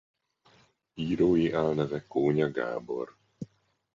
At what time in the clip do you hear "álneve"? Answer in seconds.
1.53-2.07